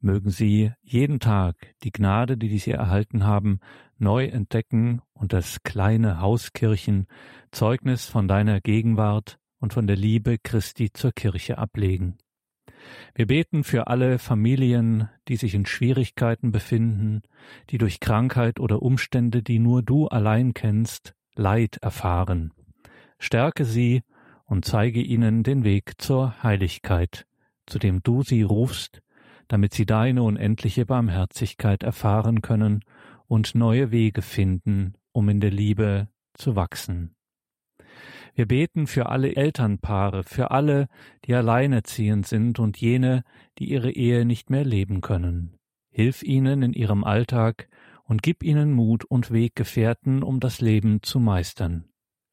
[0.00, 3.60] Mögen sie jeden Tag die Gnade, die sie erhalten haben,
[3.98, 7.06] neu entdecken und das kleine Hauskirchen
[7.52, 12.18] Zeugnis von deiner Gegenwart und von der Liebe Christi zur Kirche ablegen.
[13.14, 17.22] Wir beten für alle Familien, die sich in Schwierigkeiten befinden,
[17.70, 22.52] die durch Krankheit oder Umstände, die nur du allein kennst, Leid erfahren.
[23.18, 24.02] Stärke sie
[24.44, 27.26] und zeige ihnen den Weg zur Heiligkeit,
[27.66, 29.02] zu dem du sie rufst,
[29.48, 32.84] damit sie deine unendliche Barmherzigkeit erfahren können
[33.26, 37.14] und neue Wege finden, um in der Liebe zu wachsen.
[38.34, 40.88] Wir beten für alle Elternpaare, für alle,
[41.24, 43.22] die alleinerziehend sind und jene,
[43.58, 45.56] die ihre Ehe nicht mehr leben können.
[45.90, 47.68] Hilf ihnen in ihrem Alltag
[48.02, 51.84] und gib ihnen Mut und Weggefährten, um das Leben zu meistern.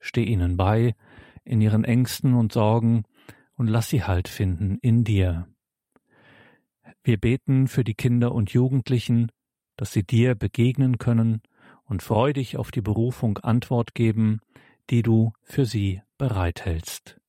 [0.02, 0.96] Steh ihnen bei
[1.46, 3.04] in ihren Ängsten und Sorgen
[3.56, 5.48] und lass sie Halt finden in dir.
[7.04, 9.32] Wir beten für die Kinder und Jugendlichen,
[9.78, 11.42] dass sie dir begegnen können
[11.86, 14.42] und freudig auf die Berufung Antwort geben,
[14.90, 17.20] die du für sie bereithältst.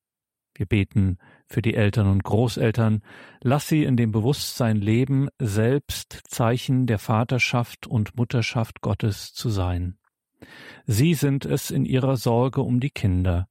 [0.54, 3.02] Wir beten für die Eltern und Großeltern,
[3.40, 9.96] lass sie in dem Bewusstsein leben, selbst Zeichen der Vaterschaft und Mutterschaft Gottes zu sein.
[10.86, 13.49] Sie sind es in ihrer Sorge um die Kinder,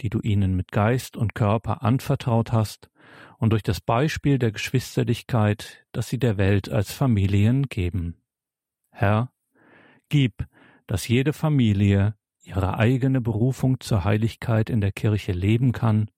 [0.00, 2.90] die du ihnen mit Geist und Körper anvertraut hast,
[3.38, 8.16] und durch das Beispiel der Geschwisterlichkeit, das sie der Welt als Familien geben.
[8.90, 9.32] Herr,
[10.08, 10.46] gib,
[10.86, 16.10] dass jede Familie ihre eigene Berufung zur Heiligkeit in der Kirche leben kann,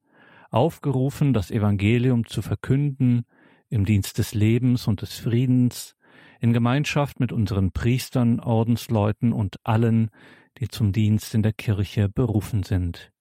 [0.51, 3.25] aufgerufen, das Evangelium zu verkünden,
[3.69, 5.96] im Dienst des Lebens und des Friedens,
[6.41, 10.11] in Gemeinschaft mit unseren Priestern, Ordensleuten und allen,
[10.59, 13.13] die zum Dienst in der Kirche berufen sind.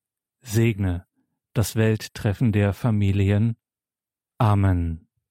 [0.41, 1.05] Segne
[1.55, 3.55] das Welttreffen der Familien.
[4.37, 5.04] Amen.